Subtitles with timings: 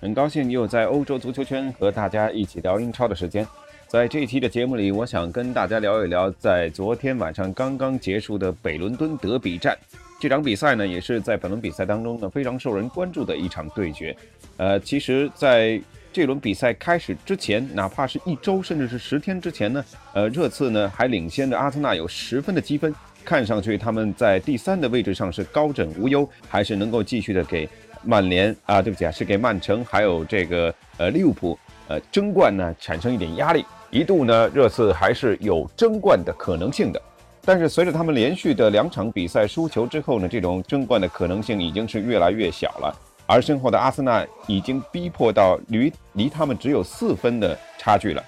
[0.00, 3.44] 很高兴又在欧洲足球圈和大家一起聊英超的时间，
[3.88, 9.76] 在这一期的节目里，我想跟大家聊一聊在昨天晚上刚刚结束的北伦敦德比战。
[10.20, 14.16] 这场比赛呢，也是在本轮比赛当中呢非常受人关注的一场对决。
[14.56, 15.80] 呃，其实在
[16.12, 27.68] 这轮比赛开始之前，哪怕是一周甚至是十天之前呢，呃，热刺呢还领先着阿森纳有十分的积分，看上去他们在第三的位置上是高枕无忧，还是能够继续的给。
[28.02, 37.00] 曼联啊，对不起啊，是给曼城还有这个呃利物浦呃争冠呢产生一点压力，一度呢热刺还是有争冠的可能性的，
[37.44, 42.94] 但是随着他们连续的两场比赛输球之后呢，这种争冠的可能性已经是越来越小了，
[43.26, 48.22] 而身后的阿森纳已经逼迫到离离他们只有四分的差距了。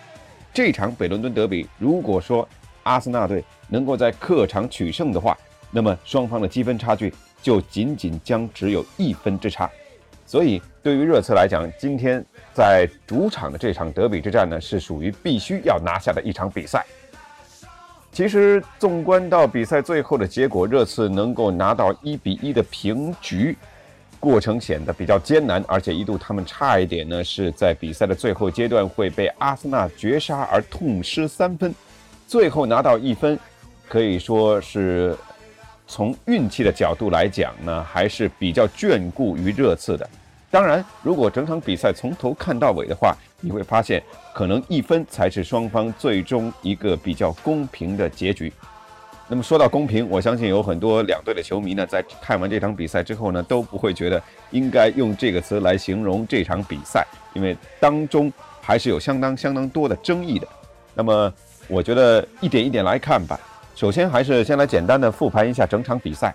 [0.53, 2.47] 这场北伦敦德比，如果说
[2.83, 5.37] 阿森纳队能够在客场取胜的话，
[5.71, 7.13] 那么双方的积分差距。
[7.43, 9.71] 就仅仅将只有一分之差，
[10.27, 16.85] 所以对于热刺来讲，今天在主场的这场德比之战呢，是属于必须要拿下的一场比赛。
[18.13, 23.57] 其实，纵观到比赛最后的结果，热刺能够拿到一比一的平局，
[24.19, 31.75] 过程显得比较艰难，而且一度他们差一点呢，是在比赛的最后阶段会被阿森纳绝杀而痛失三分，
[32.27, 33.39] 最后拿到一分，
[33.89, 35.17] 可以说是。
[35.91, 40.09] 从运气的角度来讲呢，还是比较眷顾于热刺的。
[40.49, 44.01] 当然，如果整场比赛从头看到尾的话，你会发现，
[44.33, 48.53] 可能一分才是双方最终一个比较公平的结局。
[49.27, 54.23] 那么说到公平，我相信有很多两队的球迷呢，在看完这场比赛之后呢，都不会觉得
[54.53, 57.05] 应该用这个词来形容这场比赛，
[57.35, 60.47] 因为当中还是有相当相当多的争议的。
[60.95, 61.33] 那么，
[61.67, 63.39] 我觉得一点一点来看吧。
[63.81, 66.35] 首先，还是先来简单的复盘一下整场比赛。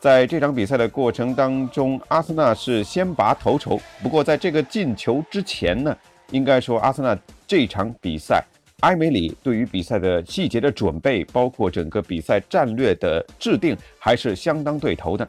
[0.00, 3.78] 在这场比赛的过程当中，阿森纳是先拔头筹。
[4.02, 5.94] 不过，在这个进球之前呢，
[6.30, 7.14] 应该说阿森纳
[7.46, 8.42] 这场比赛，
[8.80, 15.28] 埃梅里对于比赛的细节的准备，包括整个比赛战略的制定，还是相当对头的。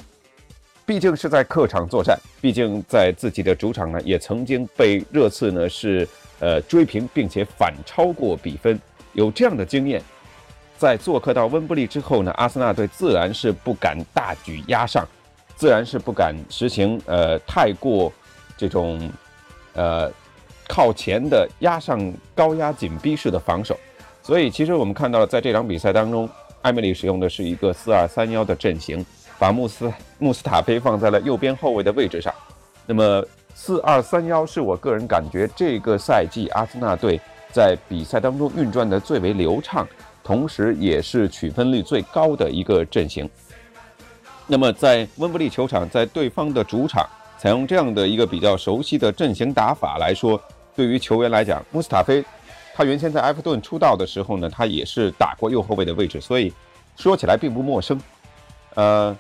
[0.85, 6.07] 毕竟是在客场作战，毕竟在自己的主场呢，也曾经被热刺呢是
[6.39, 8.79] 呃追平，并且反超过比分，
[9.11, 10.01] 有这样的经验。
[10.77, 15.05] 在做客到温布利之后呢，阿森纳队自然是不敢大举压上，
[15.55, 18.13] 自然是不敢实行呃太过
[18.55, 19.11] 这种
[19.73, 20.11] 呃
[20.67, 23.75] 靠前的压上高压紧逼式的防守。
[24.21, 26.29] 所以其实我们看到了，在这场比赛当中，
[26.61, 29.03] 艾米丽使用的是一个四二三幺的阵型，
[29.39, 32.31] 把穆斯穆斯塔菲放在了右边后卫的位置上。
[32.85, 37.19] 那么四二三幺是我个人感觉这个赛季阿森纳队
[37.51, 39.88] 在比赛当中运转的最为流畅。
[40.27, 43.29] 同时，也是取分率最高的一个阵型。
[44.45, 47.07] 那么，在温布利球场，在对方的主场，
[47.38, 50.38] 采用这样的一个比较熟悉的阵型打法来说，
[50.75, 52.21] 对于球员来讲，穆斯塔菲，
[52.75, 56.51] 他原先在埃弗顿出道的时候呢，他也是打过右后卫的位置，所以
[56.97, 57.97] 说起来并不陌生。
[58.75, 59.17] 呃，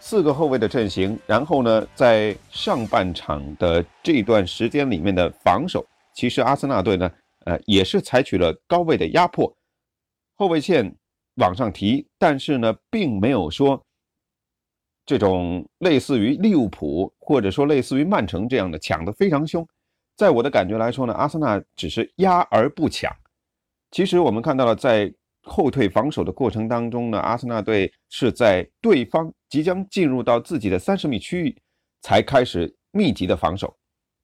[0.00, 7.08] 四个后卫的阵型，然后呢，在上半场的这段时间里面的防守，其实阿森纳队呢，
[7.44, 9.54] 呃，也是采取了高位的压迫。
[10.38, 10.96] 后卫线
[11.34, 13.84] 往上提，但是呢，并没有说
[15.04, 19.66] 这种类似于利物浦或者说类似于曼城这样的抢得非常凶。
[20.16, 23.12] 在我的感觉来说呢，阿森纳只是压而不抢。
[23.90, 25.12] 其实我们看到了，在
[25.42, 31.56] 后退防守的过程当中呢，阿森纳队是在对方即将进入到自己的三十米区域
[32.02, 33.76] 才开始密集的防守。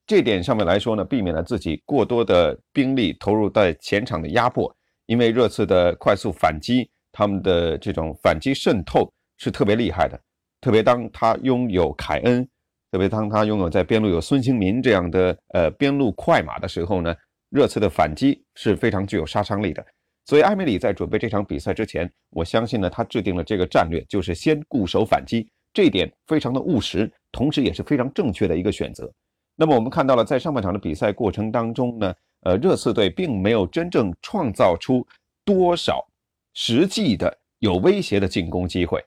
[0.06, 4.72] 这点上面来说呢，避免了自己过多的兵力投入在前场的压迫。
[5.06, 10.18] 因为热刺的快速反击，他们的这种反击渗透是特别厉害的。
[10.60, 12.48] 特别当他拥有凯恩，
[12.90, 17.14] 特别当他拥有在边路有孙兴民这样的呃边路快马的时候呢，
[17.50, 19.84] 热刺的反击是非常具有杀伤力的。
[20.24, 29.12] 所以埃梅里在准备这场比赛之前，我相信呢，他制定了这个战略，就是先固守反击，这一点非常的务实，同时也是非常正确的一个选择。
[29.54, 32.14] 那么我们看到了在上半场的比赛过程当中呢。
[32.44, 35.06] 呃，热刺队并没有真正创造出
[35.44, 36.06] 多少
[36.52, 39.05] 实际的有威胁的进攻机会。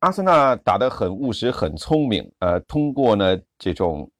[0.00, 4.10] 阿森纳打得很务实、很聪明，呃，通过呢这种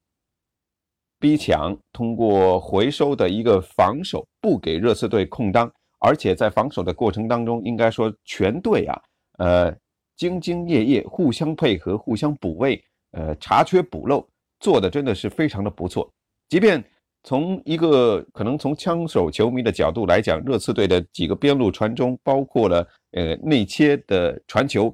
[1.19, 9.01] 逼抢，通过回收的一个防守，不给热刺队空当，而且在防守的过程当中，应该说全队啊，
[9.39, 9.71] 呃，
[10.17, 14.25] 兢兢业业，互相配合，互相补位，呃，查缺补漏，
[14.59, 16.07] 做的真的是非常的不错。
[16.47, 16.83] 即便
[17.23, 24.93] 从一个可能从枪手球迷的角度来讲，热刺队的几个边路传中，包括了呃内切的传球。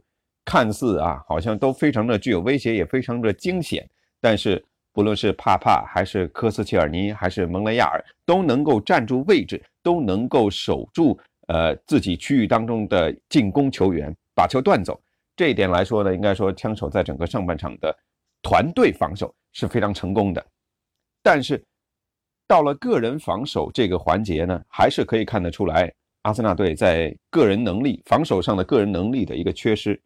[0.50, 3.86] 看似啊，好像都非常的具有威胁，也非常的惊险。
[4.22, 4.64] 但是
[4.94, 11.20] 不论是帕帕，还是科斯切尔尼，还是蒙雷亚尔，都能够站住位置，都能够守住
[11.50, 14.98] 呃自己区域当中的进攻球员，把球断走。
[15.36, 17.94] 这一点来说呢，应该说枪手在整个上半场的
[18.42, 20.42] 团队防守是非常成功的。
[21.22, 21.62] 但是
[22.48, 30.02] 到了个人防守这个环节呢，还是可以看得出来，阿森纳队在个人能力防守上的个人能力的一个缺失。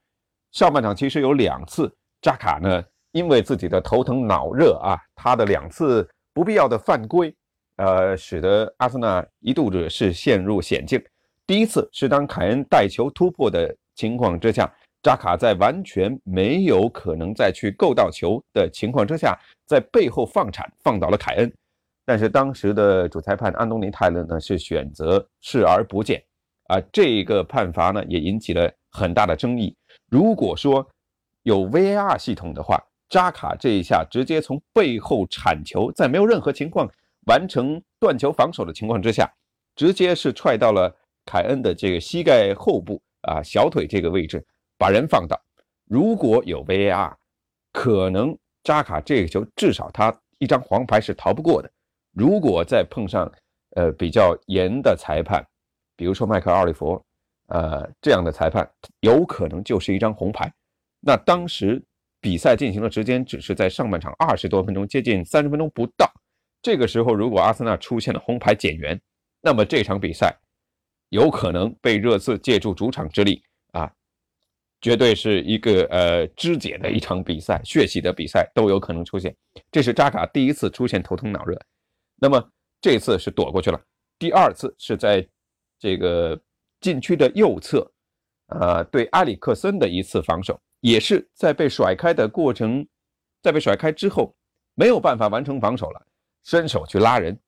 [0.52, 7.34] 上半场其实有两次，扎卡呢因为自己的头疼脑热啊，他的两次不必要的犯规，
[7.76, 11.02] 呃，使得阿森纳一度的是陷入险境。
[11.46, 14.72] 第一次是当凯恩带球突破的情况之下，
[15.04, 21.54] 扎卡在完全没有可能再去够到球的情况之下，在背后放铲放倒了凯恩。
[22.06, 26.24] 但是当时的主裁判安东尼泰勒呢是选择视而不见，
[26.68, 29.76] 啊，这个判罚呢也引起了很大的争议。
[30.10, 30.86] 如果说
[31.44, 36.90] 有 VAR 系统的话，扎卡这一下直接从背后铲球，在没有任何情况
[37.28, 39.32] 完成断球防守的情况之下，
[39.76, 40.94] 直接是踹到了
[41.26, 44.46] 凯恩的这个膝盖后部啊小腿这个位置，
[44.78, 45.40] 把人放倒。
[45.86, 47.14] 如果有 VAR，
[47.74, 51.72] 可能扎卡这个球至少他一张黄牌是逃不过的。
[52.14, 53.32] 如果再碰上
[53.76, 55.46] 呃比较严的裁判，
[55.96, 57.02] 比如说迈克·奥利弗。
[57.54, 58.66] 呃，这样的裁判
[59.02, 60.50] 有可能就是一张红牌。
[61.02, 61.84] 那当时
[62.22, 66.10] 比赛进行的时间只是在上半场二十多分钟，接近三十分钟不到。
[66.62, 68.98] 这个时候，如果阿森纳出现了红牌减员，
[69.42, 70.34] 那么这场比赛
[71.10, 73.44] 有可能被热刺借助主场之力
[73.74, 73.92] 啊，
[74.80, 79.36] 绝对是一个呃肢解的一场比赛，血洗的比赛都有可能出现。
[79.70, 81.60] 这是扎卡第一次出现头疼脑热，
[82.22, 83.82] 那么这次是躲过去了。
[84.18, 85.28] 第二次是在
[85.78, 86.42] 这个。
[86.84, 87.88] 禁区的右侧，
[88.48, 92.84] 呃，对阿里克森的一次防守，也是在被甩开的过程，
[93.44, 94.36] 在被甩开之后，
[94.74, 96.04] 没有办法完成防守了，
[96.44, 97.40] 伸手去拉人。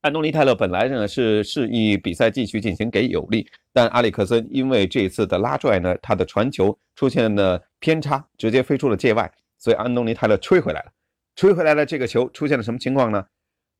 [0.00, 10.90] 安东尼泰勒本来呢是示意比赛继续进行给有利，但阿里克森因为这次的拉拽呢，他的传球出现了偏差，直接飞出了界外，所以安东尼泰勒吹回来了。
[11.36, 13.22] 吹回来了这个球出现了什么情况呢？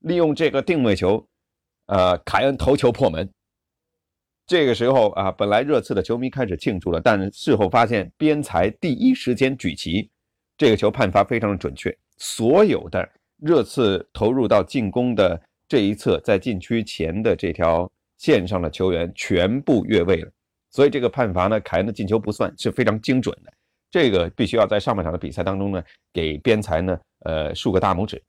[0.05, 1.27] 利用这个定位球，
[1.87, 3.29] 呃，凯恩头球破门。
[4.47, 10.11] 这个时候啊，本来热刺的球迷开始庆祝了，但事后发现边裁第一时间举旗，
[10.59, 13.09] 这个球判罚非常的准确，所有的
[13.41, 20.31] 热刺投入到进攻的这一侧，在禁区前的这条线上的球员全部越位了，
[20.71, 23.51] 所以这个判罚呢，凯恩的进球不算是非常精准的，
[23.91, 28.23] 这个必须要在上半场的比赛当中呢，给边裁呢，呃，竖个大拇指。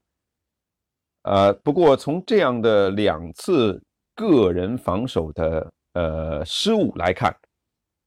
[1.25, 3.79] 呃，不过从这样的两次
[4.15, 5.71] 个人防守的。
[5.97, 7.33] 呃，失误来看，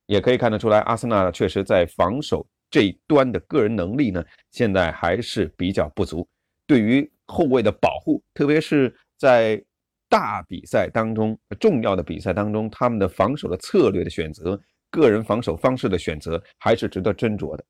[0.04, 6.28] 也可以看得出来，阿森纳确实在防守这一端的个人能力呢，现在还是比较不足。
[6.66, 9.58] 对于后卫的保护，特别是在
[10.06, 14.60] 大比赛当中、重要的比赛当中，他们的防守的策略的选择、
[14.90, 17.64] 个人防守方式的选择，还是值得斟酌的。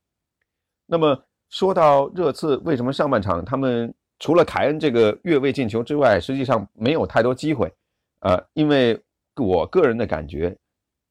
[0.85, 1.17] 那么
[1.49, 7.73] 说到热刺，为什么上半场他们除了凯恩这个越位进球之外，实际上没有太多机会？
[8.21, 9.01] 呃，因为。
[9.41, 10.53] 我个人的感觉，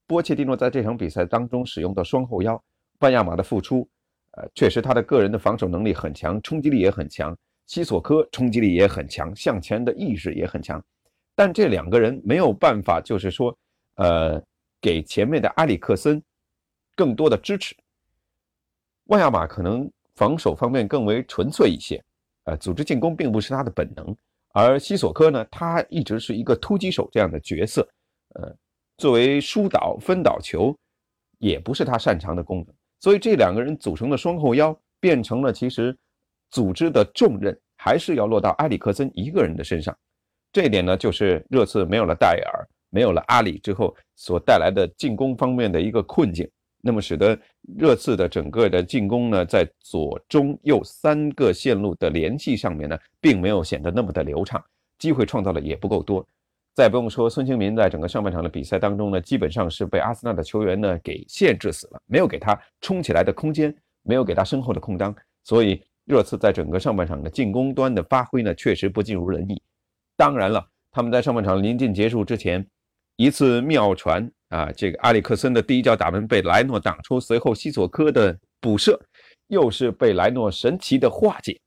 [0.05, 2.61] 波切蒂诺在这场比赛当中使用的双后腰，
[2.99, 3.87] 班亚马的付出，
[4.31, 7.33] 呃，确实他的个人的防守能力很强，冲击力也很强。
[7.67, 10.83] 西索科冲击力也很强，向前的意识也很强。
[11.35, 13.57] 但这两个人没有办法，就是说，
[13.95, 14.43] 呃，
[14.81, 16.21] 给前面的埃里克森
[16.97, 17.73] 更多的支持。
[19.05, 22.03] 万亚马可能防守方面更为纯粹一些，
[22.48, 24.16] 呃，组织进攻并不是他的本能。
[24.54, 27.88] 而西索科呢，他一直是一个突击手这样的角色。
[28.36, 28.56] 呃，
[28.98, 30.75] 作为疏导分导球，
[31.39, 35.96] 也不是他擅长的功能，所以这两个人组成的双后腰变成了其实
[36.50, 39.96] 组织的重任还是要落到埃里克森一个人的身上。
[40.51, 46.50] 这一点呢，就是热刺没有了戴尔，没有了阿里之后所带来的进攻方面的一个困境，
[46.88, 47.38] 那么使得
[47.77, 54.63] 热刺的整个的进攻呢，在左中右三个线路的联系上面呢，并没有显得那么的流畅，
[54.98, 56.25] 机会创造的也不够多。
[56.74, 65.13] 再不用说孙兴民在整个上半场的比赛当中呢，基本上是被阿森纳的球员呢给限制死了，没有给他冲起来的空间，没有给他身后的空当，
[65.44, 69.62] 所以热刺在整个上半场的进攻端的发挥呢，确实不尽如人意。
[70.15, 72.65] 当然了，他们在上半场临近结束之前，
[73.15, 79.00] 一次妙传啊，这个阿里克森的第一脚打门被莱诺挡出，随后西索科的补射
[79.48, 81.60] 又是被莱诺神奇的化解，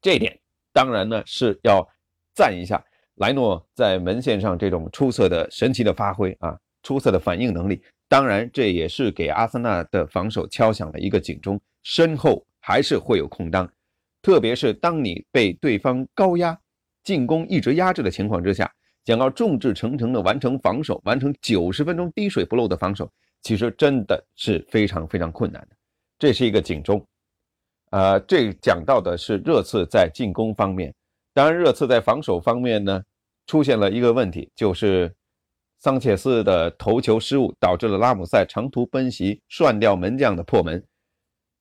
[0.00, 0.38] 这一点
[0.72, 1.86] 当然呢是要
[2.34, 2.82] 赞一下。
[3.16, 13.66] 莱诺在门线上这种出色的、神奇的发挥啊，出色的反应能力，当然这也是给阿森纳的防守敲响了一个警钟，身后还是会有空当，
[14.20, 16.58] 特别是当你被对方高压
[17.02, 18.70] 进攻一直压制的情况之下，
[19.06, 23.08] 想要众志成城的完成防守，完成九十分钟滴水不漏的防守，
[23.40, 25.76] 其实真的是非常非常困难的，
[26.18, 27.02] 这是一个警钟。
[27.90, 30.92] 呃，这讲到的是热刺在进攻方面。
[31.32, 33.00] 当然，热刺在防守方面呢，
[33.46, 35.14] 出现了一个问题，就是
[35.78, 40.84] 桑切斯的头球失误，导致了拉姆塞长途奔袭涮掉门将的破门。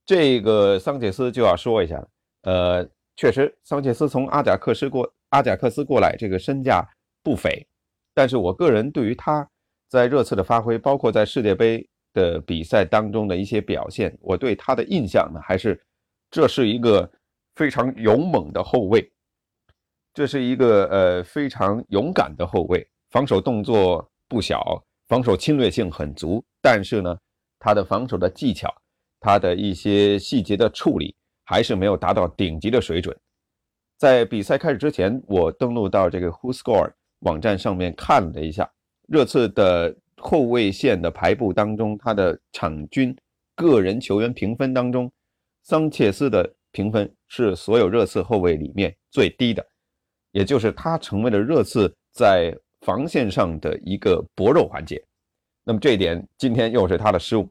[0.04, 2.08] 这个桑切斯就要说一下了，
[2.42, 6.84] 呃，确实，桑切斯从阿贾克斯过阿贾克斯过来，这个身价
[7.26, 7.68] 不菲。
[8.14, 9.50] 但是我个人对于他
[9.90, 15.84] 在热刺的发挥，包括在世界杯的比赛当中的一些表现，我对他的印象呢，还是
[16.30, 17.12] 这是一个
[17.56, 19.12] 非常勇猛的后卫。
[20.14, 26.42] 这是一个呃非常勇敢的后卫，防守动作不小，防守侵略性很足。
[26.62, 27.18] 但是呢，
[27.60, 28.74] 他的防守的技巧，
[29.20, 31.14] 他的一些细节的处理，
[31.44, 33.14] 还是没有达到顶级的水准。
[33.98, 36.94] 在比赛开始之前，我登录到这个 WhoScore
[37.26, 38.68] 网站上面看了一下
[39.08, 43.16] 热刺的后卫线的排布当中，他的场均
[43.56, 45.12] 个人球员评分当中，
[45.64, 49.64] 桑切斯的评分是所有热刺后卫里面最低的。
[50.32, 55.02] 也就是他成为了热刺在防线上的一个薄弱环节，
[55.64, 57.50] 那么这一点今天又是他的失误，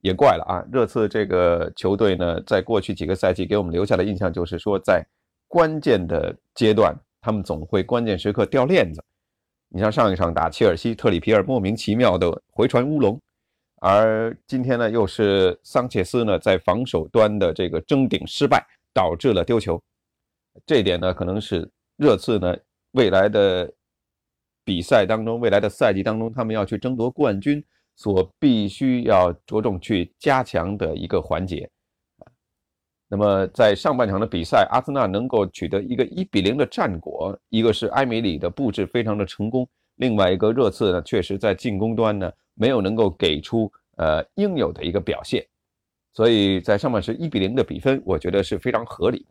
[0.00, 0.64] 也怪了啊！
[0.72, 5.06] 热刺这个球队呢，在过去几个赛季给我们留下的印象就是说，在
[5.46, 9.02] 关键的阶段，他们总会关键时刻掉链子。
[9.74, 13.20] 你像上一场打切尔西，特里皮尔莫名其妙的回传乌龙，
[13.80, 19.82] 而今天呢，又是桑切斯呢在防守端的这个争顶失败，导致了丢球。
[20.64, 21.68] 这一点呢，可能是。
[21.96, 22.56] 热刺呢，
[22.92, 23.72] 未来的
[24.64, 27.64] 比赛当中，未来的赛季当中，他们要去争夺冠军，
[27.94, 31.70] 所必须要着重去加强的一个环节。
[33.14, 39.68] 那么在上半场的比赛，阿森纳能够取得一个一比零的战果，一个是埃梅里的布置非常的成功，
[39.98, 45.46] 另外一个热刺呢，确实在进攻端呢没有能够给出呃应有的一个表现，
[46.12, 49.26] 所以在上半时一比零的比分，我觉得是非常合理的。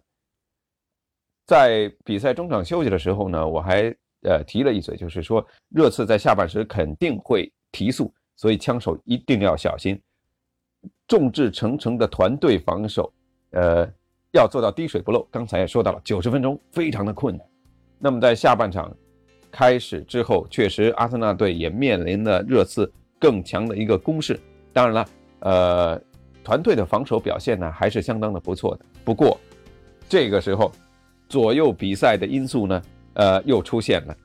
[1.45, 10.01] 在比赛中场休息的时候呢，我还呃提了一嘴，就是说热刺在下半时肯定会提速，所以枪手一定要小心，
[11.05, 13.13] 众志成城的团队防守，
[13.53, 13.89] 呃，
[14.33, 15.27] 要做到滴水不漏。
[15.31, 17.47] 刚才也说到了，九十分钟非常的困难。
[17.97, 18.95] 那么在下半场
[19.49, 24.39] 开始之后，确实阿森纳队也面临了热刺更强的一个攻势。
[24.71, 25.05] 当然了，
[25.39, 26.01] 呃，
[26.43, 28.85] 团队的防守表现呢还是相当的不错的。
[29.03, 29.39] 不过
[30.07, 30.71] 这个时候。
[31.29, 32.81] 左右比赛的因素呢，
[33.15, 34.15] 呃，又出现了。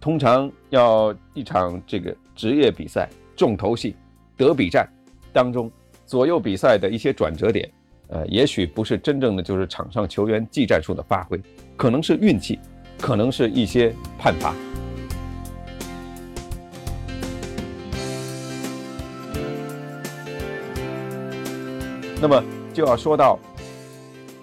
[0.00, 3.94] 通常要一场这个职业比赛重头戏、
[4.36, 4.88] 德比战
[5.32, 5.70] 当中，
[6.06, 7.70] 左右比赛的一些转折点，
[8.08, 11.40] 呃，也许不是真正的就是场上球员技战术的发挥，
[11.76, 12.58] 可能是运气，
[13.00, 14.54] 可能是一些判罚。
[22.20, 23.38] 那么就要说到。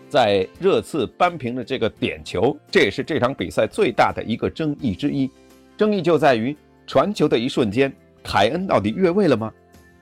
[0.10, 5.28] 在热刺扳平的这个点球，这也是这场比赛最大的一个争议之一。
[5.76, 6.56] 争议就在于
[6.86, 7.92] 传球的一瞬间，
[8.24, 9.52] 凯恩到底越位了吗？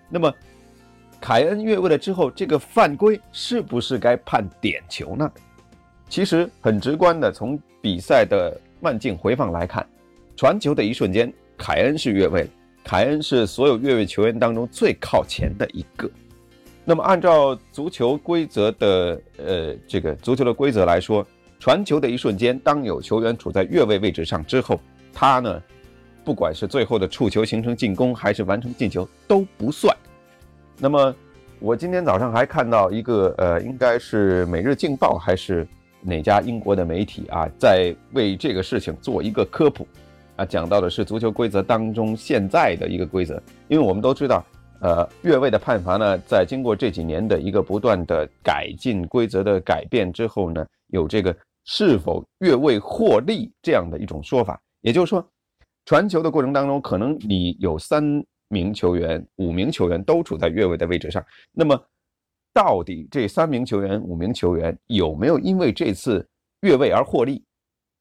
[0.10, 0.30] 那么，
[1.21, 5.31] 凯恩越位了之后，这个犯规是不是该判点球呢？
[6.09, 9.87] 其实很直观的，从比赛的慢镜回放来看，
[10.35, 12.49] 传球的一瞬间，凯恩是越位。
[12.83, 16.09] 凯恩是所有越位球员当中最靠前的一个。
[16.83, 21.25] 那么，按照足球规则的呃这个足球的规则来说，
[21.59, 24.81] 传球的一瞬间，当有球员处在越位位置上之后，
[25.13, 25.61] 他呢，
[26.25, 29.95] 不管是最后的触球形成进攻，还是完成进球都不算。
[30.83, 31.15] 那么，
[31.59, 35.67] 我今天早上还看到一个呃，应该是《每日镜报》还是
[36.01, 39.88] 哪家英国的媒体啊，在为这个事情做一个科普
[40.38, 44.43] 啊，讲到的是足球规则当中现在的一个规则，因为我们都知道。
[44.79, 51.31] 呃，越位的判罚呢，在经过这几年的一个不断的改进规则的改变之后呢，有这个
[51.65, 54.59] 是否越位获利这样的一种说法。
[54.81, 55.23] 也就是说，
[55.85, 58.03] 传球的过程当中，可能你有三
[58.51, 61.81] 名球员、五名球员都处在越位的位置上，那么
[62.53, 66.27] 到底这三名球员、五名球员有没有因为这次
[66.62, 67.43] 越位而获利？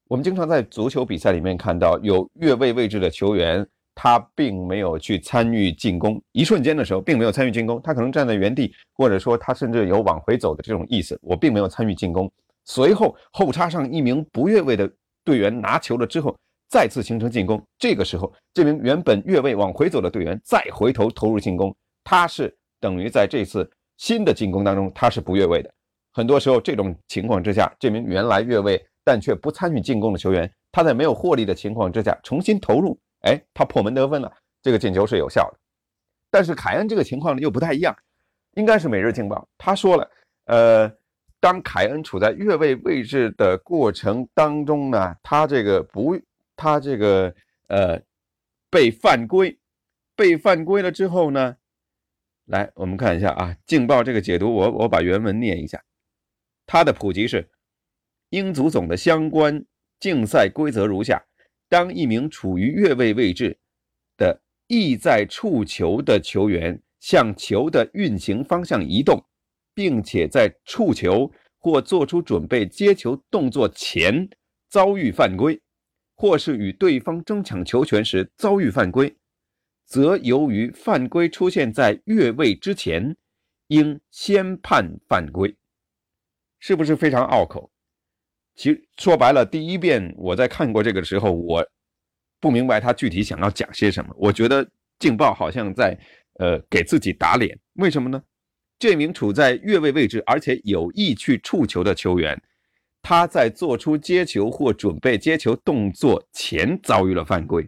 [0.09, 3.65] 我们经常在足球比赛里面看到有越位位置的球员，
[3.95, 12.29] 他并没有去参与进攻，一瞬间的时候并没有参与进攻，他可能站在原地，或者说他甚至有往回走的这种意思，我并没有参与进攻。
[12.65, 14.91] 随后后插上一名不越位的
[15.23, 16.37] 队员拿球了之后，
[16.71, 25.69] 再次形成进攻，这个时候这名原本越位往回走的队员再回头投入进攻，他是等于在这次新的进攻当中他是不越位的。
[26.13, 28.83] 很多时候这种情况之下，这名原来越位。
[29.03, 35.57] 但却不参与进攻的球员，他在没有获利的情况之下重新投入，哎，他破门得分了，这个进球是有效的。
[36.29, 37.97] 但是凯恩这个情况呢又不太一样，
[38.53, 40.11] 应该是《每日镜报》他说了，
[40.45, 40.91] 呃，
[41.39, 46.15] 当凯恩处在越位位置的过程当中呢，他这个不，
[46.61, 47.33] 他这个
[47.69, 47.99] 呃
[48.69, 49.57] 被犯规，
[50.15, 51.57] 被犯规了之后呢，
[52.45, 55.83] 来我们看一下啊，《镜报》这个解读，我我把原文念一下，
[56.67, 57.49] 它的普及是。
[58.29, 59.65] 英足总的相关
[59.99, 61.21] 竞赛规则如下：
[61.67, 63.59] 当一名处于越位位置
[64.15, 69.21] 的意在触球的球员向球的运行方向移动，
[69.73, 74.29] 并且在触球或做出准备接球动作前
[74.69, 75.61] 遭遇犯规，
[76.21, 79.15] 或是与对方争抢球权时遭遇犯规，
[79.87, 83.17] 则由于犯规出现在越位之前，
[83.69, 85.57] 应先判犯规。
[86.59, 87.71] 是不是非常拗口？
[88.53, 91.67] 其实说白了，第一遍我在看过这个时候，我
[92.39, 94.13] 不明白他具体想要讲些什么。
[94.15, 94.63] 我觉得
[94.99, 95.97] 《劲报》好像在
[96.35, 97.59] 呃给自己打脸。
[97.73, 98.21] 为什么呢？
[98.77, 102.39] 这名处在越位位置而且有意去触球的球员，
[103.01, 107.67] 他在做出接球或准备接球动作前遭遇了犯规，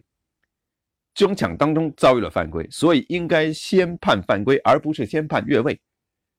[1.13, 5.79] 争抢当中遭遇了犯规，所以应该先判犯规，而不是先判越位。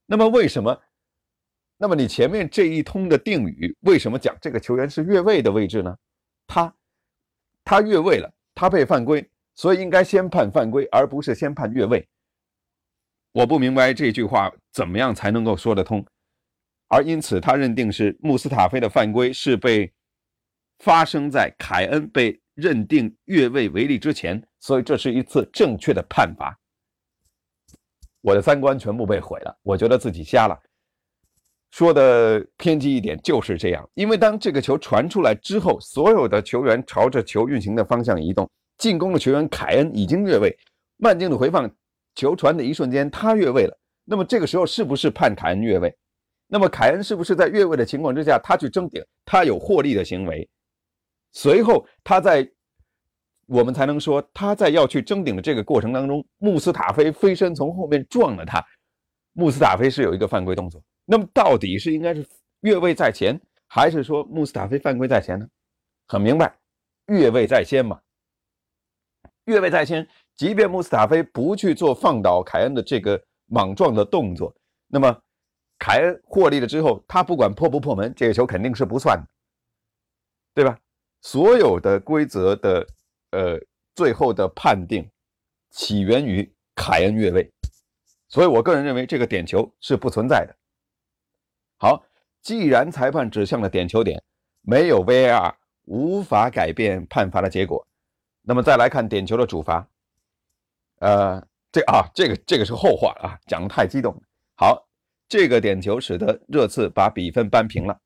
[0.06, 0.80] 那么为什么？
[1.76, 5.94] 那么你前面这一通的定语，为什么讲这个球员是越位的位置呢？
[6.46, 6.72] 他
[7.64, 12.06] 他越位了，他被犯规，所以应该先判犯规，而不是先判越位。
[13.32, 16.06] 我不明白这句话怎么样才能够说得通，
[16.88, 19.92] 而因此他认定是穆斯塔菲的犯规是被
[20.78, 26.56] 发生在凯恩被认定越位违例之前，所以这是一次正确的判罚。
[28.20, 30.58] 我的三观全部被毁了，我觉得自己瞎了。
[31.70, 40.56] 说的偏激一点就是这样，因为当这个球传出来之后，所有的球员朝着球运行的方向移动，进攻的球员凯恩已经越位，
[40.98, 41.68] 慢镜的回放，
[42.14, 43.76] 球传的一瞬间他越位了。
[44.04, 45.92] 那么这个时候是不是判凯恩越位？
[46.46, 50.48] 那么凯恩是不是在越位的情况之下，他去争顶，他有获利的行为？
[51.32, 52.48] 随后他在
[53.46, 58.64] 我们才能说他在要去争顶的这个过程当中，穆斯塔菲飞身从后面撞了他，
[59.32, 60.82] 穆斯塔菲是有一个犯规动作。
[61.04, 62.26] 那么到底是应该是
[62.60, 65.46] 越位在前，还是说穆斯塔菲犯规在前呢？
[66.06, 66.54] 很明白，
[67.06, 68.00] 越位在先嘛。
[69.46, 74.54] 越位在先，即便穆斯塔菲不去做放倒凯恩的这个莽撞的动作，
[74.86, 75.20] 那么
[75.84, 79.28] 凯恩获利了之后，他不管破不破门，这个球肯定是不算的，
[80.54, 80.78] 对吧？
[81.20, 82.86] 所有的规则的
[83.32, 83.60] 呃
[83.94, 85.06] 最后的判定
[85.70, 87.52] 起源于凯恩越位，
[88.28, 90.56] 所以我个人认为这个点球是不存在的。
[91.76, 92.02] 好，
[92.40, 94.22] 既然裁判指向了点球点，
[94.62, 97.86] 没有 VAR 无法改变判罚的结果。
[98.40, 99.86] 那么再来看点球的主罚，
[101.00, 104.18] 呃，这啊，这个这个是后话啊，讲的太激动。
[104.56, 104.86] 好，
[105.28, 107.96] 这个点球使得热刺把比分扳平了。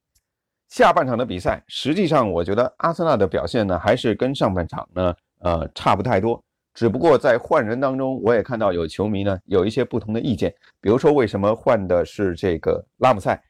[0.69, 6.43] 下半场的比赛，实际上我觉得阿森纳的表现呢，还是跟上半场呢，呃，差不太多。
[6.75, 13.41] 只不过在换人当中，我也看到有球迷呢有一些不同的意见，比如说为什么换的是这个拉姆塞？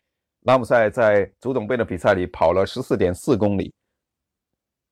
[0.42, 3.74] 拉姆塞在足总杯的比赛里跑了十四点四公里，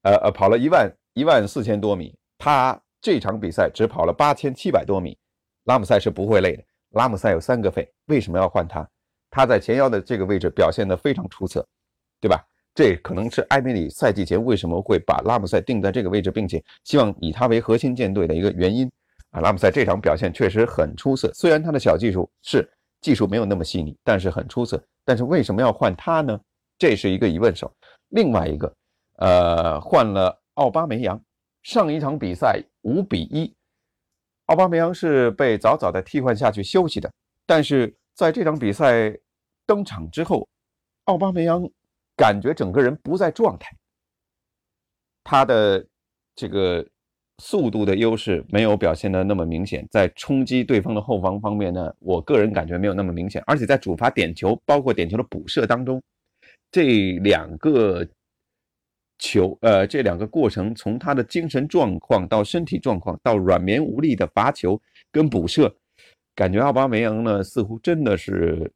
[0.03, 2.15] 呃呃，跑了一万一万四千多米。
[2.37, 5.17] 他这场比赛只跑了八千七百多米。
[5.65, 6.65] 拉姆塞是不会累的。
[6.97, 8.89] 拉姆塞有三个肺，为什么要换他？
[9.31, 11.67] 他在前腰的这个位置表现得非常出色，
[12.21, 12.43] 对吧？
[12.75, 18.91] 这可能是埃梅里赛季前为什么会把拉姆塞定在这个位置，并且希望以他为核心舰队的一个原因
[19.31, 19.41] 啊。
[19.41, 22.69] 拉姆塞这场表现确实很出色，虽然他的小技术是
[23.01, 24.83] 技术没有那么细腻，但是很出色。
[25.05, 26.39] 但是为什么要换他呢？
[26.79, 27.73] 这是一个疑问手。
[28.09, 28.75] 另外一个，
[29.17, 31.19] 呃，换了奥巴梅扬。
[31.63, 33.56] 上一场比赛五比一，
[34.47, 37.11] 奥巴梅扬是被早早的替换下去休息的。
[37.45, 39.17] 但是在这场比赛
[39.67, 40.49] 登场之后，
[41.05, 41.69] 奥巴梅扬
[42.17, 43.71] 感觉整个人不在状态，
[45.23, 45.85] 他的
[46.35, 46.85] 这个
[47.39, 56.03] 速度的优势没有表现的那么明显，在冲击对方的后防方面呢，我个人感觉没有那么明显，而且在主罚点球，包括点球的补射当中，
[56.71, 58.07] 这两个
[59.19, 65.75] 球，呃，这两个过程，从他的精神状况到身体状况，到软绵无力的罚球跟补射，
[66.35, 68.73] 感觉奥巴梅扬呢似乎真的是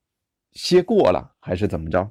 [0.53, 2.11] 歇过了，还是怎么着？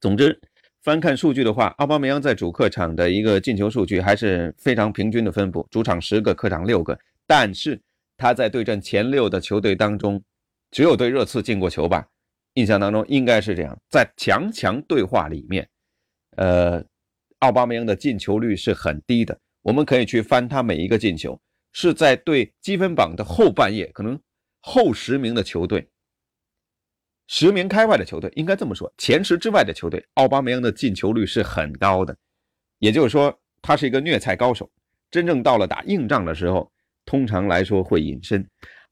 [0.00, 0.40] 总之。
[0.82, 6.96] 翻看数据的话，奥巴梅扬在主客场的一个进球数据还是非常平均的分布，主场十个，客场六个。
[7.26, 7.80] 但是
[8.16, 10.22] 他在对阵前六的球队当中，
[10.70, 12.06] 只有对热刺进过球吧？
[12.54, 13.76] 印象当中应该是这样。
[13.90, 15.68] 在强强对话里面，
[16.36, 16.80] 呃，
[17.46, 19.38] 奥巴梅扬的进球率是很低的。
[19.62, 21.40] 我们可以去翻他每一个进球，
[21.72, 24.18] 是在对积分榜的后半夜，可能
[24.60, 25.88] 后十名的球队。
[27.28, 32.16] 十名开外的球队应该这么说，前十之外的球队，奥巴梅扬的进球率是很高的，
[32.80, 33.32] 也就是说
[33.62, 34.68] 他是一个虐菜高手。
[35.08, 36.68] 真正到了打硬仗的时候，
[37.04, 38.44] 通常来说会隐身。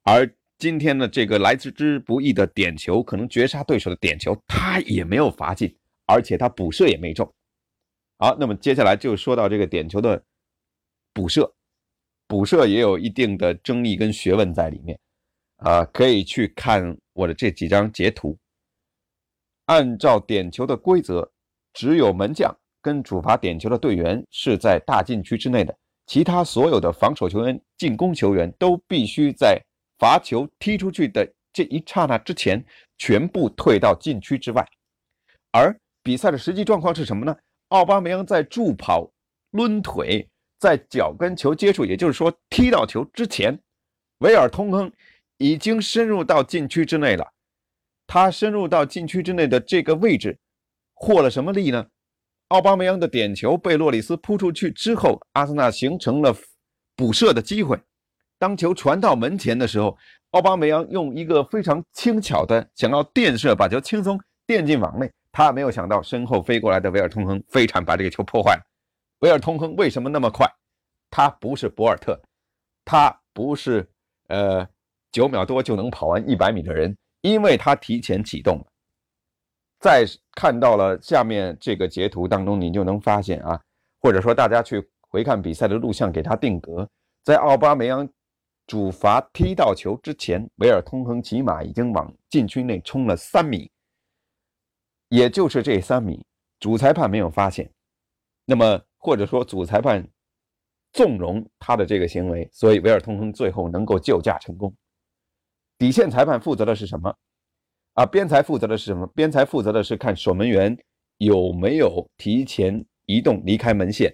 [0.04, 7.28] 而今天的这个来之之不易的点球，可能绝杀对手的点球，他也没有罚进，而且他补射也没中。
[8.18, 10.22] 好，那么接下来就说到这个点球的
[11.12, 11.52] 补射，
[12.26, 14.98] 补射也有一定的争议跟学问在里面。
[15.58, 18.36] 啊，可以去看我的这几张截图。
[19.66, 21.32] 按照点球的规则，
[21.72, 25.74] 只有门将跟主罚点球的队员是在大禁区之内的，
[26.06, 29.58] 其他所有的防守球员、进攻球员都必须在
[29.98, 32.62] 罚球踢出去的这一刹那之前，
[32.98, 34.66] 全部退到禁区之外。
[35.52, 37.34] 而比赛的实际状况是什么呢？
[37.68, 39.10] 奥巴梅扬在助跑、
[39.52, 43.58] 抡腿，在脚跟球接触，也就是说踢到球之前，
[44.18, 44.92] 维尔通亨。
[45.38, 47.26] 已经深入到禁区之内了，
[48.06, 50.38] 他深入到禁区之内的这个位置，
[50.94, 51.84] 获了什么利呢？
[52.48, 56.32] 奥巴梅扬的点球被洛里斯扑出去之后，阿森纳形成了
[56.94, 57.76] 补射的机会。
[58.38, 59.98] 当球传到门前的时候，
[60.30, 65.10] 奥巴梅扬用一个非常轻巧的想要垫射，把球轻松垫进网内。
[65.34, 68.62] 他没有想到身后飞过来的维尔通亨飞铲把这个球破坏了。
[69.18, 70.46] 维尔通亨为什么那么快？
[71.10, 72.18] 他不是博尔特，
[72.84, 73.86] 他不是
[74.28, 74.66] 呃。
[75.12, 78.64] 九秒多就能跑完一百米的人，因为他提前启动了。
[79.78, 83.60] 在看到了下面这个截图当中，你就能发现啊，
[84.00, 86.90] 或者说大家去回看比赛的录像，给他定格，
[87.22, 88.08] 在奥巴梅扬
[88.66, 93.70] 主罚踢到球之前，维尔通亨起码已经往禁区内冲了三米，
[95.14, 96.26] 也就是这三米，
[96.58, 97.70] 主裁判没有发现，
[98.44, 100.04] 那么或者说主裁判
[100.92, 104.74] 纵容他的这个行为，所以维尔通亨最后能够救驾成功。
[105.78, 107.16] 底线裁判负责的是什么？
[107.92, 109.06] 啊，边裁负责的是什么？
[109.14, 110.76] 边裁负责的是看守门员
[111.18, 114.12] 有没有提前移动离开门线。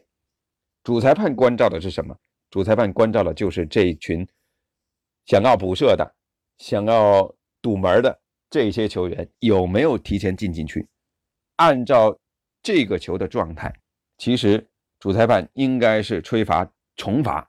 [0.84, 2.14] 主裁判关照的是什么？
[2.50, 4.28] 主裁判关照的就是这一群
[5.24, 6.14] 想要补射的、
[6.58, 8.19] 想要堵门的
[8.50, 10.86] 这些球员有没有提前进禁区。
[11.56, 12.18] 按照
[12.62, 13.72] 这个球的状态，
[14.18, 14.66] 其实
[14.98, 17.48] 主裁判应该是吹罚重罚，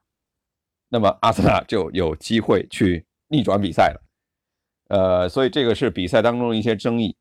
[0.88, 3.06] 那么阿森纳就有机会去。
[3.34, 4.02] 逆转比赛了，
[4.90, 7.16] 呃，所以这个是比赛当中的一些争议。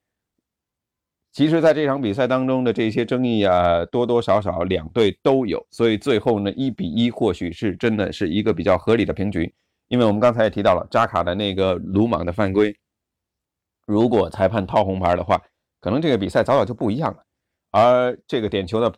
[1.30, 9.54] 其实，在这场比赛当中的这些争议啊，多多少少两队都有，所以最后呢，一比一或许是真的是一个比较合理的平局。
[9.86, 12.76] 因为我们刚才也提到了扎卡的那个鲁莽的犯规，
[13.90, 15.42] 如果裁判掏红牌的话，
[15.81, 17.24] 可能这个比赛早早就不一样了。
[17.72, 18.94] 而这个点球的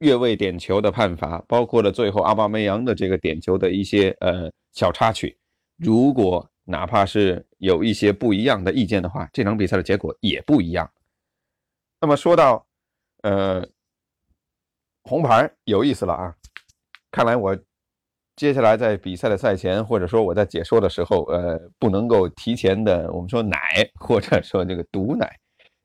[0.00, 5.38] 越位点球的判罚，包括了最后阿巴梅扬的这个点球的一些呃小插曲。
[5.78, 10.90] 如果哪怕是有一些不一样的意见的话，这场比赛的结果也不一样。
[11.98, 12.66] 那么说到，
[13.22, 13.66] 呃，
[15.04, 16.36] 红牌有意思了啊！
[17.10, 17.58] 看来我
[18.36, 23.58] 接下来在比赛的赛前，或者说我在解说的时候，呃，不能够提前的我们说奶，
[23.94, 25.30] 或者说这个毒奶，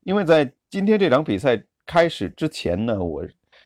[0.04, 3.26] 因为在今天这场比赛开始之前呢，我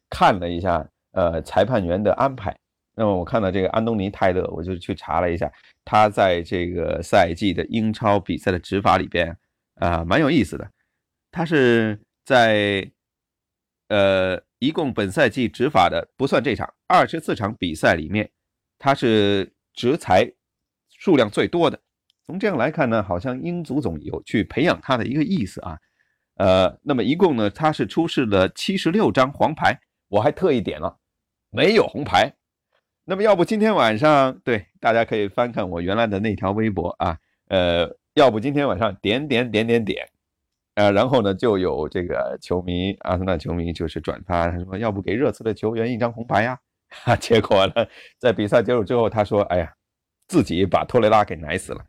[0.10, 2.56] 看了一下呃裁判员的安排。
[2.94, 5.52] 那么我看到这个安东尼泰勒，我就去查了一下，
[5.86, 9.36] 他在这个赛季的英超比赛的执法里边
[9.76, 10.70] 啊，蛮有意思的。
[11.32, 12.86] 他是在
[13.88, 18.30] 呃，一共本赛季执法的不算这场二十四场比赛里面，
[18.82, 20.34] 他是执裁
[20.90, 21.80] 数量最多的。
[22.26, 25.78] 从这样来看呢，好像英足总有去培养他的一个意思啊。
[26.38, 30.98] 呃，那么一共呢，他是出示了七十六张黄牌，我还特意点了，
[31.52, 32.34] 没有红牌。
[33.06, 40.10] 那么，要不今天晚上对大家可以翻看我原来的那条微博啊，呃，要不今天晚上点点点点点，
[40.76, 46.60] 呃，然后呢就有这个球迷，阿森纳球迷就是转发，他说要不给热刺的球员一张红牌呀？
[46.92, 47.88] 哈， 结果呢，
[48.20, 49.74] 在比赛结束之后，他说：“哎呀，
[50.28, 51.84] 自己把托雷拉给奶死了。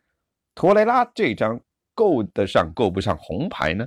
[0.55, 1.59] 托雷拉这张
[1.93, 3.85] 够得上够不上红牌呢？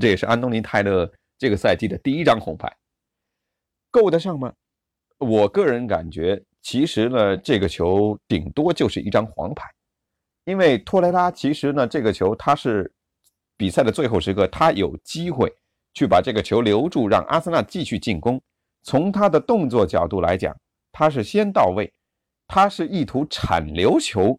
[0.00, 2.74] 这也是安东尼泰勒这个赛季的第一张红牌，
[3.90, 4.52] 够得上吗？
[5.18, 9.68] 我个人感觉，其实呢，这个球顶多就是一张黄牌，
[10.44, 12.92] 因为托雷拉其实呢，这个球他是
[13.56, 15.52] 比赛的最后时刻，他有机会
[15.94, 18.40] 去把这个球留住，让阿森纳继续进攻。”
[18.82, 20.54] 从他的动作角度来讲，
[20.90, 21.92] 他是先到位，
[22.46, 24.38] 他是意图铲流球，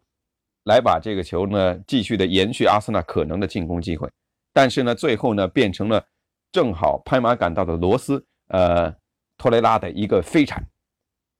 [0.64, 4.08] 来把这个球呢继续的延续阿森纳可能的进攻机会。
[4.52, 6.04] 但是呢，最后呢变成了
[6.52, 8.94] 正好拍马赶到的罗斯，呃，
[9.36, 10.64] 托雷拉的一个飞铲。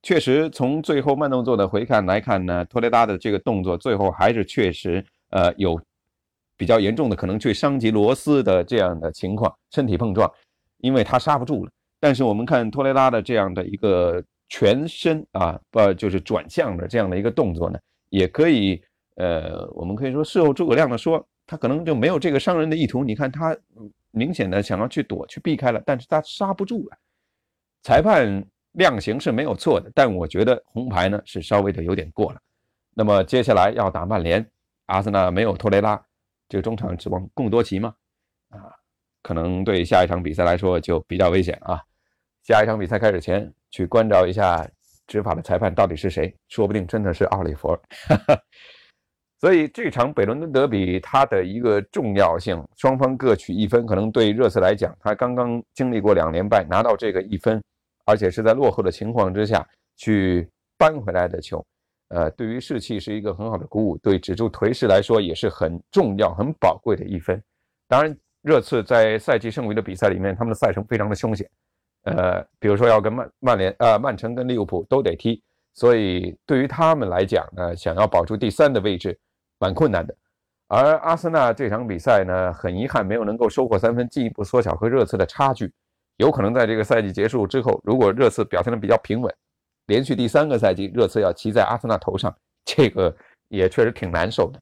[0.03, 5.81] 确实，从最后慢动作的回看来看呢，托雷拉的这个动作最后还是确实呃有
[6.57, 10.31] 比较严重的可能去伤及罗斯的这样的情况，身体碰撞，
[10.77, 11.71] 因为他刹不住了。
[11.99, 17.79] 但是我们看托雷拉的这样的一个全身啊，不就是转向的这样的一个动作呢，
[18.09, 18.81] 也可以，
[19.15, 23.03] 呃，我们可以说事后诸葛亮的说，他可能就没有这个伤人的意图。
[23.03, 23.57] 你看他
[24.11, 26.97] 明显的想要去躲去避开了，但是他刹不住了。
[27.81, 32.39] 裁判量刑是没有错的，但我觉得红牌呢是稍微的有点过了。
[32.93, 34.45] 那么接下来要打曼联，
[34.85, 36.01] 阿森纳没有托雷拉，
[36.47, 37.93] 这个中场指望贡多齐吗？
[39.25, 41.81] 可能对下一场比赛来说就比较危险啊。
[42.43, 44.69] 下一场比赛开始前，去关照一下
[45.07, 47.75] 执法的裁判到底是谁，说不定真的是奥利弗。
[49.41, 57.59] 所以这场北伦敦德比它的一个重要性，双方各取一分，可能对热刺来讲，他刚刚经历过两连败，拿到这个一分，
[58.05, 61.65] 而且是在落后的情况之下去扳回来的球，
[62.09, 67.41] 呃，对于士气是一个很好的鼓舞，对止住颓势来说也是很重要、很宝贵的一分。
[67.87, 71.49] 当然，热刺在赛季剩余的比赛里面，他们的赛程非常的凶险。
[72.03, 75.41] 呃，比如说要跟曼曼联、呃曼城跟利物浦都得踢，
[75.73, 79.17] 所以对于他们来讲呢，想要保住第三的位置，
[79.57, 80.15] 蛮困难的。
[80.67, 85.73] 而阿森纳这场比赛呢，很遗憾没有能够收获三分，进一步缩小和热刺的差距。
[86.17, 89.35] 有可能在这个赛季结束之后，如果热刺表现的比较平稳，
[89.87, 92.31] 连续第三个赛季热刺要骑在阿森纳头上，
[92.63, 93.15] 这个
[93.47, 94.59] 也确实挺难受的。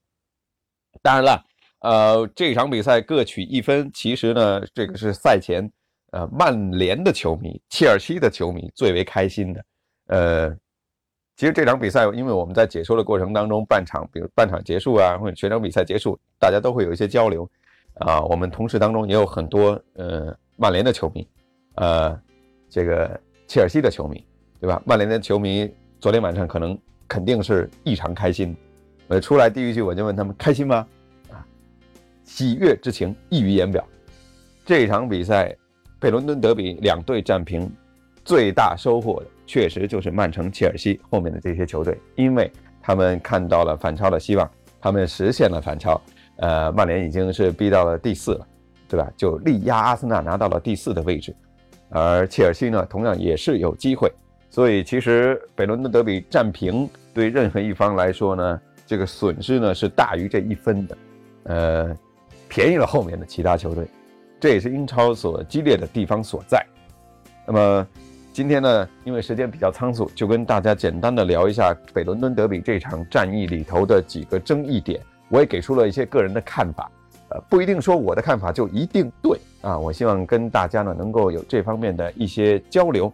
[1.01, 1.43] 当然了，
[1.83, 5.71] 呃，这场比赛各取一分，其实呢，这个是赛前。
[6.11, 9.65] 呃，曼联的球迷、切尔西的球迷最为开心的。
[10.09, 10.51] 呃，
[11.35, 17.49] 其实这场比赛，因为我们在解说的过程当中，半场，比如半场结束啊，或者全场比赛结束，大家都会有一些交流
[17.95, 18.21] 啊。
[18.25, 21.27] 我们同事当中也有很多呃曼联的球迷，
[21.77, 22.15] 呃，
[22.69, 24.23] 这个切尔西的球迷，
[24.59, 24.79] 对吧？
[24.85, 25.67] 曼联的球迷
[25.99, 28.55] 昨天晚上可能肯定是异常开心。
[29.07, 30.87] 呃，出来第一句我就问他们开心吗？
[32.23, 33.85] 喜悦之情溢于言表。
[34.65, 35.55] 这场比赛。
[35.99, 37.71] 北伦敦德比两队战平，
[38.25, 46.01] 最大收获的确实就是曼城、切尔西后面的这些球队，因为他们看到了反超的希望，他们实现了反超。
[46.39, 48.45] 呃，曼联已经是逼到了第四了，
[48.89, 49.09] 对吧？
[49.15, 51.33] 就力压阿森纳拿到了第四的位置，
[51.87, 54.11] 而切尔西呢，同样也是有机会。
[54.49, 60.97] 所以，其实北伦敦德比战平对任何一方来说呢，这个损失呢是大于这一分的，
[61.43, 61.97] 呃，
[62.53, 63.87] 便宜了后面的其他球队。
[64.39, 66.63] 这也是英超所激烈的地方所在。
[67.47, 67.87] 那么
[68.31, 75.01] 今天呢，因为时间比较仓促，就跟大家简单的聊一下北伦敦德比这场战役里头的几个争议点。
[75.29, 76.91] 我也给出了一些个人的看法，
[77.29, 79.79] 呃，不一定说我的看法就一定对啊。
[79.79, 83.11] 我希望跟大家呢能够有这方面的一些交流。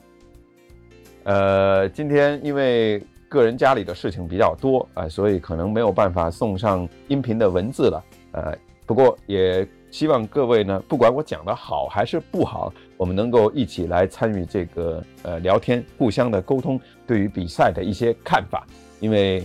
[1.24, 8.04] 呃，今天因为个人家里的事情比较多啊，所以可能没有办法送上音频的文字了。
[8.32, 8.58] 呃，
[8.90, 9.66] 不过也。
[9.92, 18.68] 希望各位呢，不管我讲的好还是不好，我们能够一起来参与这个呃聊天，互相的沟通，对于比赛的一些看法。
[19.00, 19.44] 因为，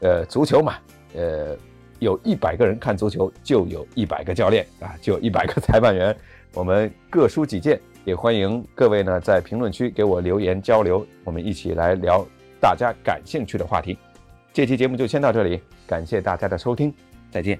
[0.00, 0.74] 呃，足球嘛，
[1.14, 1.56] 呃，
[1.98, 6.14] 有一百个人看足球，就有一百个教练啊，就有一百个裁判员。
[6.52, 12.22] 我们各抒己见，也欢迎各位呢在评论区给我留言交流，我们一起来聊
[12.60, 13.96] 大家感兴趣的话题。
[14.52, 16.92] 这期节目就先到这里，感谢大家的收听，
[17.30, 17.58] 再见。